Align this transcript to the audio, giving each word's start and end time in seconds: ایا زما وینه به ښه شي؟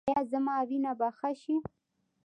ایا 0.09 0.21
زما 0.31 0.55
وینه 0.69 0.91
به 0.99 1.07
ښه 1.17 1.29
شي؟ 1.41 1.55